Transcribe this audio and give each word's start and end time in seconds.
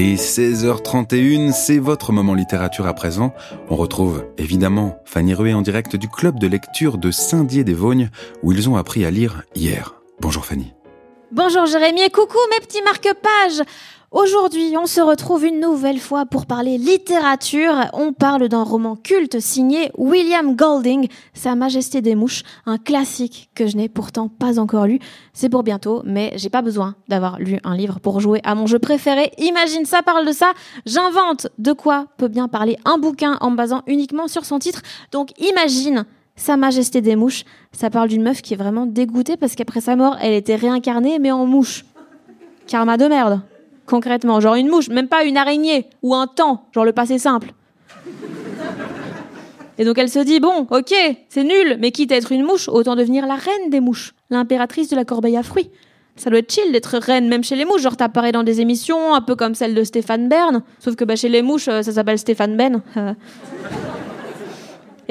Il 0.00 0.12
est 0.12 0.14
16h31, 0.14 1.50
c'est 1.52 1.78
votre 1.78 2.12
moment 2.12 2.34
littérature 2.34 2.86
à 2.86 2.94
présent. 2.94 3.34
On 3.68 3.74
retrouve 3.74 4.26
évidemment 4.38 5.02
Fanny 5.04 5.34
Ruet 5.34 5.54
en 5.54 5.60
direct 5.60 5.96
du 5.96 6.08
club 6.08 6.38
de 6.38 6.46
lecture 6.46 6.98
de 6.98 7.10
Saint-Dié-des-Vosges 7.10 8.08
où 8.44 8.52
ils 8.52 8.68
ont 8.68 8.76
appris 8.76 9.04
à 9.04 9.10
lire 9.10 9.42
hier. 9.56 9.96
Bonjour 10.20 10.44
Fanny. 10.44 10.72
Bonjour 11.32 11.66
Jérémy 11.66 12.02
et 12.02 12.10
coucou 12.10 12.38
mes 12.52 12.60
petits 12.64 12.80
marque-pages 12.82 13.66
Aujourd'hui, 14.10 14.74
on 14.78 14.86
se 14.86 15.02
retrouve 15.02 15.44
une 15.44 15.60
nouvelle 15.60 15.98
fois 15.98 16.24
pour 16.24 16.46
parler 16.46 16.78
littérature. 16.78 17.74
On 17.92 18.14
parle 18.14 18.48
d'un 18.48 18.62
roman 18.62 18.96
culte 18.96 19.38
signé 19.38 19.90
William 19.98 20.56
Golding, 20.56 21.08
Sa 21.34 21.54
Majesté 21.54 22.00
des 22.00 22.14
Mouches, 22.14 22.42
un 22.64 22.78
classique 22.78 23.50
que 23.54 23.66
je 23.66 23.76
n'ai 23.76 23.90
pourtant 23.90 24.28
pas 24.28 24.58
encore 24.58 24.86
lu. 24.86 24.98
C'est 25.34 25.50
pour 25.50 25.62
bientôt, 25.62 26.00
mais 26.06 26.32
j'ai 26.36 26.48
pas 26.48 26.62
besoin 26.62 26.94
d'avoir 27.08 27.38
lu 27.38 27.58
un 27.64 27.76
livre 27.76 28.00
pour 28.00 28.20
jouer 28.20 28.40
à 28.44 28.54
mon 28.54 28.66
jeu 28.66 28.78
préféré. 28.78 29.30
Imagine 29.36 29.84
ça 29.84 30.00
parle 30.00 30.26
de 30.26 30.32
ça. 30.32 30.54
J'invente 30.86 31.48
de 31.58 31.72
quoi 31.74 32.06
peut 32.16 32.28
bien 32.28 32.48
parler 32.48 32.78
un 32.86 32.96
bouquin 32.96 33.36
en 33.42 33.50
me 33.50 33.56
basant 33.56 33.82
uniquement 33.86 34.26
sur 34.26 34.46
son 34.46 34.58
titre. 34.58 34.80
Donc 35.12 35.38
imagine 35.38 36.06
sa 36.34 36.56
Majesté 36.56 37.02
des 37.02 37.14
Mouches, 37.14 37.44
ça 37.72 37.90
parle 37.90 38.08
d'une 38.08 38.22
meuf 38.22 38.40
qui 38.40 38.54
est 38.54 38.56
vraiment 38.58 38.86
dégoûtée 38.86 39.36
parce 39.36 39.54
qu'après 39.54 39.82
sa 39.82 39.96
mort, 39.96 40.16
elle 40.22 40.32
était 40.32 40.56
réincarnée 40.56 41.18
mais 41.18 41.30
en 41.30 41.44
mouche. 41.44 41.84
Karma 42.66 42.96
de 42.96 43.04
merde, 43.06 43.42
concrètement. 43.88 44.40
Genre 44.40 44.54
une 44.54 44.68
mouche, 44.68 44.88
même 44.88 45.08
pas 45.08 45.24
une 45.24 45.36
araignée 45.36 45.86
ou 46.02 46.14
un 46.14 46.26
temps, 46.26 46.66
genre 46.72 46.84
le 46.84 46.92
passé 46.92 47.18
simple. 47.18 47.52
Et 49.78 49.84
donc 49.84 49.96
elle 49.98 50.08
se 50.08 50.18
dit, 50.18 50.40
bon, 50.40 50.66
ok, 50.70 50.92
c'est 51.28 51.44
nul, 51.44 51.76
mais 51.80 51.92
quitte 51.92 52.12
à 52.12 52.16
être 52.16 52.32
une 52.32 52.42
mouche, 52.42 52.68
autant 52.68 52.96
devenir 52.96 53.26
la 53.26 53.36
reine 53.36 53.70
des 53.70 53.80
mouches, 53.80 54.14
l'impératrice 54.28 54.88
de 54.88 54.96
la 54.96 55.04
corbeille 55.04 55.36
à 55.36 55.42
fruits. 55.42 55.70
Ça 56.16 56.30
doit 56.30 56.40
être 56.40 56.52
chill 56.52 56.72
d'être 56.72 56.98
reine, 56.98 57.28
même 57.28 57.44
chez 57.44 57.54
les 57.54 57.64
mouches. 57.64 57.82
Genre, 57.82 57.96
t'apparais 57.96 58.32
dans 58.32 58.42
des 58.42 58.60
émissions, 58.60 59.14
un 59.14 59.20
peu 59.20 59.36
comme 59.36 59.54
celle 59.54 59.72
de 59.72 59.84
Stéphane 59.84 60.28
Bern. 60.28 60.62
Sauf 60.80 60.96
que 60.96 61.04
bah, 61.04 61.14
chez 61.14 61.28
les 61.28 61.42
mouches, 61.42 61.68
euh, 61.68 61.82
ça 61.82 61.92
s'appelle 61.92 62.18
Stéphane 62.18 62.56
Ben. 62.56 62.82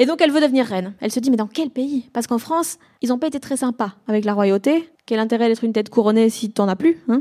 Et 0.00 0.06
donc 0.06 0.20
elle 0.20 0.30
veut 0.30 0.40
devenir 0.40 0.66
reine. 0.66 0.92
Elle 1.00 1.10
se 1.10 1.18
dit 1.18 1.30
mais 1.30 1.36
dans 1.36 1.48
quel 1.48 1.70
pays? 1.70 2.08
Parce 2.12 2.26
qu'en 2.26 2.38
France, 2.38 2.78
ils 3.02 3.08
n'ont 3.08 3.18
pas 3.18 3.26
été 3.26 3.40
très 3.40 3.56
sympas 3.56 3.94
avec 4.06 4.24
la 4.24 4.32
royauté. 4.32 4.88
Quel 5.06 5.18
intérêt 5.18 5.48
d'être 5.48 5.64
une 5.64 5.72
tête 5.72 5.90
couronnée 5.90 6.30
si 6.30 6.50
t'en 6.50 6.68
as 6.68 6.76
plus 6.76 6.98
hein? 7.08 7.20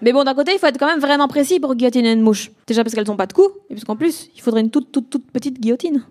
Mais 0.00 0.12
bon, 0.12 0.22
d'un 0.24 0.34
côté, 0.34 0.52
il 0.52 0.58
faut 0.58 0.66
être 0.66 0.78
quand 0.78 0.86
même 0.86 1.00
vraiment 1.00 1.28
précis 1.28 1.58
pour 1.58 1.74
guillotiner 1.74 2.12
une 2.12 2.20
mouche. 2.20 2.50
Déjà 2.66 2.84
parce 2.84 2.94
qu'elles 2.94 3.06
n'ont 3.06 3.16
pas 3.16 3.26
de 3.26 3.32
cou, 3.32 3.48
et 3.68 3.74
puisqu'en 3.74 3.96
plus, 3.96 4.30
il 4.34 4.40
faudrait 4.40 4.60
une 4.60 4.70
toute 4.70 4.92
toute 4.92 5.10
toute 5.10 5.30
petite 5.30 5.60
guillotine. 5.60 6.04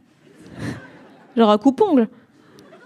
Genre 1.37 1.49
un 1.49 1.57
coupe-ongle. 1.57 2.09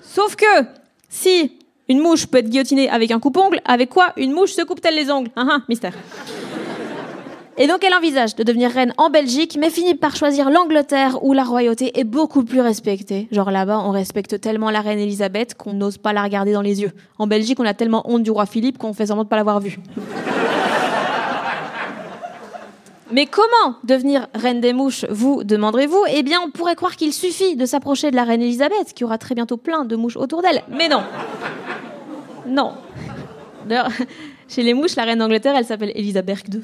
Sauf 0.01 0.35
que, 0.35 0.65
si 1.09 1.57
une 1.89 1.99
mouche 1.99 2.27
peut 2.27 2.37
être 2.37 2.49
guillotinée 2.49 2.89
avec 2.89 3.11
un 3.11 3.19
coupe-ongle, 3.19 3.61
avec 3.65 3.89
quoi 3.89 4.13
une 4.17 4.31
mouche 4.31 4.51
se 4.51 4.61
coupe-t-elle 4.61 4.95
les 4.95 5.09
ongles? 5.09 5.29
Ah, 5.35 5.59
mystère. 5.67 5.93
Et 7.57 7.67
donc 7.67 7.83
elle 7.83 7.93
envisage 7.93 8.35
de 8.35 8.43
devenir 8.43 8.71
reine 8.71 8.93
en 8.97 9.09
Belgique, 9.09 9.57
mais 9.59 9.69
finit 9.69 9.93
par 9.93 10.15
choisir 10.15 10.49
l'Angleterre 10.49 11.23
où 11.23 11.33
la 11.33 11.43
royauté 11.43 11.99
est 11.99 12.05
beaucoup 12.05 12.43
plus 12.43 12.61
respectée. 12.61 13.27
Genre 13.31 13.51
là-bas, 13.51 13.79
on 13.85 13.91
respecte 13.91 14.39
tellement 14.39 14.71
la 14.71 14.81
reine 14.81 14.99
Elisabeth 14.99 15.55
qu'on 15.55 15.73
n'ose 15.73 15.97
pas 15.97 16.13
la 16.13 16.23
regarder 16.23 16.53
dans 16.53 16.61
les 16.61 16.81
yeux. 16.81 16.91
En 17.19 17.27
Belgique, 17.27 17.59
on 17.59 17.65
a 17.65 17.73
tellement 17.73 18.09
honte 18.09 18.23
du 18.23 18.31
roi 18.31 18.45
Philippe 18.45 18.77
qu'on 18.77 18.93
fait 18.93 19.07
semblant 19.07 19.25
de 19.25 19.29
pas 19.29 19.35
l'avoir 19.35 19.59
vu. 19.59 19.77
Mais 23.11 23.25
comment 23.25 23.75
devenir 23.83 24.27
reine 24.33 24.61
des 24.61 24.73
mouches, 24.73 25.05
vous 25.09 25.43
demanderez-vous? 25.43 26.05
Eh 26.13 26.23
bien, 26.23 26.39
on 26.45 26.49
pourrait 26.49 26.75
croire 26.75 26.95
qu'il 26.95 27.13
suffit 27.13 27.55
de 27.55 27.65
s'approcher 27.65 28.09
de 28.09 28.15
la 28.15 28.23
reine 28.23 28.41
Elisabeth, 28.41 28.93
qui 28.95 29.03
aura 29.03 29.17
très 29.17 29.35
bientôt 29.35 29.57
plein 29.57 29.85
de 29.85 29.95
mouches 29.95 30.17
autour 30.17 30.41
d'elle. 30.41 30.63
Mais 30.69 30.87
non. 30.87 31.03
Non. 32.47 32.73
D'ailleurs, 33.67 33.89
chez 34.47 34.63
les 34.63 34.73
mouches, 34.73 34.95
la 34.95 35.03
reine 35.03 35.19
d'Angleterre, 35.19 35.55
elle 35.57 35.65
s'appelle 35.65 35.91
Elisabeth 35.95 36.45
II. 36.53 36.61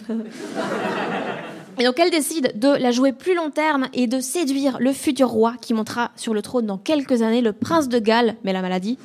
Et 1.79 1.83
donc 1.83 1.99
elle 1.99 2.09
décide 2.09 2.57
de 2.57 2.69
la 2.69 2.89
jouer 2.89 3.13
plus 3.13 3.35
long 3.35 3.51
terme 3.51 3.87
et 3.93 4.07
de 4.07 4.19
séduire 4.19 4.77
le 4.79 4.93
futur 4.93 5.27
roi 5.27 5.53
qui 5.61 5.75
montera 5.75 6.09
sur 6.15 6.33
le 6.33 6.41
trône 6.41 6.65
dans 6.65 6.79
quelques 6.79 7.21
années, 7.21 7.41
le 7.41 7.53
prince 7.53 7.87
de 7.87 7.99
Galles, 7.99 8.35
mais 8.43 8.51
la 8.51 8.63
maladie. 8.63 8.97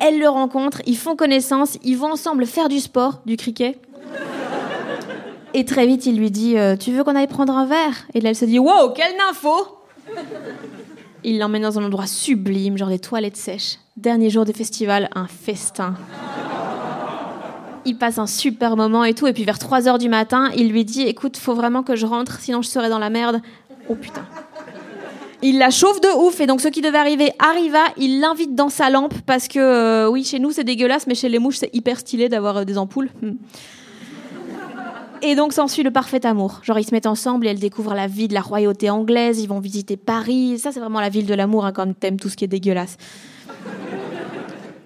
Elle 0.00 0.20
le 0.20 0.28
rencontre, 0.28 0.80
ils 0.86 0.96
font 0.96 1.16
connaissance, 1.16 1.76
ils 1.82 1.96
vont 1.96 2.12
ensemble 2.12 2.46
faire 2.46 2.68
du 2.68 2.78
sport, 2.78 3.20
du 3.26 3.36
cricket. 3.36 3.80
Et 5.54 5.64
très 5.64 5.86
vite, 5.86 6.06
il 6.06 6.18
lui 6.18 6.30
dit 6.30 6.58
euh, 6.58 6.76
Tu 6.76 6.92
veux 6.92 7.04
qu'on 7.04 7.16
aille 7.16 7.26
prendre 7.26 7.56
un 7.56 7.66
verre? 7.66 8.06
Et 8.14 8.20
là, 8.20 8.30
elle 8.30 8.36
se 8.36 8.44
dit 8.44 8.58
Wow, 8.58 8.90
quelle 8.94 9.14
info 9.30 9.50
Il 11.24 11.38
l'emmène 11.38 11.62
dans 11.62 11.78
un 11.78 11.84
endroit 11.84 12.06
sublime, 12.06 12.76
genre 12.76 12.88
des 12.88 12.98
toilettes 12.98 13.36
sèches. 13.36 13.78
Dernier 13.96 14.30
jour 14.30 14.44
de 14.44 14.52
festival, 14.52 15.08
un 15.14 15.26
festin. 15.26 15.94
Il 17.84 17.96
passe 17.96 18.18
un 18.18 18.26
super 18.26 18.76
moment 18.76 19.04
et 19.04 19.14
tout, 19.14 19.26
et 19.26 19.32
puis 19.32 19.44
vers 19.44 19.58
3 19.58 19.88
heures 19.88 19.98
du 19.98 20.10
matin, 20.10 20.50
il 20.56 20.70
lui 20.70 20.84
dit 20.84 21.02
Écoute, 21.02 21.36
faut 21.38 21.54
vraiment 21.54 21.82
que 21.82 21.96
je 21.96 22.04
rentre, 22.04 22.38
sinon 22.40 22.60
je 22.60 22.68
serai 22.68 22.90
dans 22.90 22.98
la 22.98 23.08
merde. 23.08 23.40
Oh 23.88 23.94
putain. 23.94 24.26
Il 25.40 25.58
la 25.58 25.70
chauffe 25.70 26.00
de 26.00 26.08
ouf, 26.08 26.40
et 26.40 26.46
donc 26.46 26.60
ce 26.60 26.68
qui 26.68 26.80
devait 26.80 26.98
arriver 26.98 27.30
arriva. 27.38 27.84
Il 27.96 28.20
l'invite 28.20 28.54
dans 28.54 28.68
sa 28.68 28.90
lampe 28.90 29.14
parce 29.24 29.48
que, 29.48 29.58
euh, 29.58 30.10
oui, 30.10 30.24
chez 30.24 30.40
nous 30.40 30.50
c'est 30.50 30.64
dégueulasse, 30.64 31.06
mais 31.06 31.14
chez 31.14 31.28
les 31.28 31.38
mouches 31.38 31.58
c'est 31.58 31.74
hyper 31.74 32.00
stylé 32.00 32.28
d'avoir 32.28 32.58
euh, 32.58 32.64
des 32.64 32.76
ampoules. 32.76 33.08
Hmm. 33.22 33.36
Et 35.22 35.34
donc 35.34 35.52
s'ensuit 35.52 35.82
le 35.82 35.90
parfait 35.90 36.24
amour. 36.24 36.60
Genre 36.62 36.78
ils 36.78 36.84
se 36.84 36.94
mettent 36.94 37.06
ensemble 37.06 37.46
et 37.46 37.50
elle 37.50 37.58
découvre 37.58 37.94
la 37.94 38.06
vie 38.06 38.28
de 38.28 38.34
la 38.34 38.40
royauté 38.40 38.88
anglaise, 38.90 39.40
ils 39.40 39.48
vont 39.48 39.60
visiter 39.60 39.96
Paris. 39.96 40.58
Ça 40.58 40.72
c'est 40.72 40.80
vraiment 40.80 41.00
la 41.00 41.08
ville 41.08 41.26
de 41.26 41.34
l'amour 41.34 41.64
hein, 41.64 41.72
quand 41.72 41.92
t'aimes 41.98 42.18
tout 42.18 42.28
ce 42.28 42.36
qui 42.36 42.44
est 42.44 42.48
dégueulasse. 42.48 42.96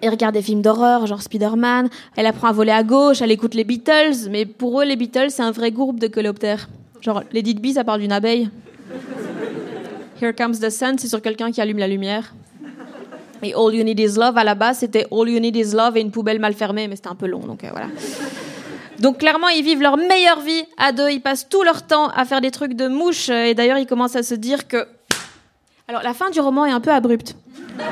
Elle 0.01 0.11
regarde 0.11 0.35
des 0.35 0.43
films 0.43 0.63
d'horreur, 0.63 1.07
genre 1.07 1.23
Spider-Man. 1.23 1.89
Elle 2.17 2.27
apprend 2.27 2.49
à 2.49 2.53
voler 2.53 2.73
à 2.73 2.83
gauche, 2.83 3.23
elle 3.23 3.31
écoute 3.31 3.55
les 3.55 3.63
Beatles. 3.63 4.29
Mais 4.31 4.47
pour 4.47 4.81
eux, 4.81 4.85
les 4.85 4.97
Beatles, 4.97 5.31
c'est 5.31 5.43
un 5.43 5.53
vrai 5.53 5.71
groupe 5.71 6.01
de 6.01 6.09
coléoptères. 6.09 6.69
Genre, 7.01 7.23
Lady 7.33 7.55
Bee, 7.55 7.75
ça 7.75 7.85
parle 7.85 8.01
d'une 8.01 8.11
abeille. 8.11 8.51
Here 10.21 10.35
Comes 10.35 10.57
the 10.57 10.71
Sun, 10.71 10.99
c'est 10.99 11.07
sur 11.07 11.23
quelqu'un 11.23 11.53
qui 11.53 11.61
allume 11.61 11.79
la 11.79 11.87
lumière. 11.87 12.35
Et 13.45 13.55
All 13.55 13.75
You 13.75 13.85
Need 13.85 14.01
Is 14.01 14.19
Love, 14.19 14.37
à 14.37 14.45
la 14.45 14.57
base, 14.57 14.79
c'était 14.79 15.07
All 15.13 15.29
You 15.29 15.39
Need 15.39 15.55
Is 15.55 15.73
Love 15.73 15.97
et 15.97 16.01
une 16.01 16.11
poubelle 16.11 16.41
mal 16.41 16.55
fermée, 16.55 16.89
mais 16.89 16.97
c'était 16.97 17.09
un 17.09 17.17
peu 17.17 17.27
long, 17.27 17.41
donc 17.41 17.63
euh, 17.63 17.69
voilà. 17.71 17.87
Donc 19.03 19.19
clairement, 19.19 19.49
ils 19.49 19.65
vivent 19.65 19.83
leur 19.83 19.97
meilleure 19.97 20.39
vie 20.39 20.65
à 20.79 20.93
deux. 20.93 21.11
Ils 21.11 21.21
passent 21.21 21.49
tout 21.49 21.65
leur 21.65 21.85
temps 21.85 22.09
à 22.11 22.25
faire 22.25 22.41
des 22.41 22.53
trucs 22.53 22.75
de 22.75 22.87
mouche. 22.87 23.31
Et 23.31 23.53
d'ailleurs, 23.53 23.79
ils 23.79 23.87
commencent 23.87 24.15
à 24.15 24.23
se 24.23 24.37
dire 24.37 24.69
que... 24.69 24.87
Alors, 25.89 26.05
la 26.05 26.15
fin 26.15 26.31
du 26.31 26.39
roman 26.39 26.67
est 26.67 26.71
un 26.71 26.79
peu 26.79 26.93
abrupte. 26.93 27.35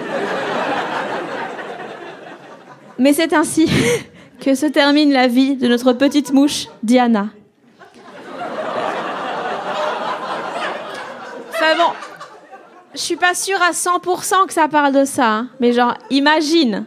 Mais 3.00 3.12
c'est 3.12 3.32
ainsi 3.32 3.68
que 4.40 4.54
se 4.54 4.66
termine 4.66 5.12
la 5.12 5.26
vie 5.26 5.56
de 5.56 5.66
notre 5.66 5.92
petite 5.94 6.32
mouche, 6.32 6.68
Diana. 6.84 7.26
Enfin 11.50 11.76
bon, 11.76 11.90
je 12.94 13.00
suis 13.00 13.16
pas 13.16 13.34
sûre 13.34 13.60
à 13.60 13.72
100% 13.72 14.46
que 14.46 14.52
ça 14.52 14.68
parle 14.68 14.94
de 14.94 15.04
ça, 15.04 15.28
hein. 15.28 15.48
mais 15.58 15.72
genre, 15.72 15.94
imagine. 16.10 16.86